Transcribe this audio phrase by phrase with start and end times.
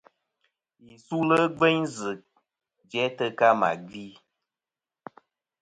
[0.85, 2.13] Yi sulɨ gveyn zɨ̀
[2.91, 4.05] jæ tɨ ka mà gvi.